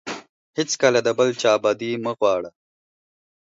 هیڅکله 0.57 0.99
د 1.03 1.09
بل 1.17 1.29
چا 1.41 1.53
بدي 1.63 1.91
مه 2.03 2.11
غواړه. 2.19 2.49